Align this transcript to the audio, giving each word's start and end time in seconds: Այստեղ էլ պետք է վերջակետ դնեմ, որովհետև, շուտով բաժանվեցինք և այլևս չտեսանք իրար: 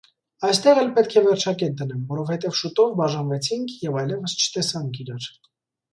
Այստեղ 0.47 0.79
էլ 0.83 0.87
պետք 0.95 1.17
է 1.21 1.21
վերջակետ 1.27 1.75
դնեմ, 1.81 2.01
որովհետև, 2.13 2.57
շուտով 2.61 2.95
բաժանվեցինք 3.03 3.77
և 3.89 4.03
այլևս 4.05 4.37
չտեսանք 4.45 5.03
իրար: 5.05 5.29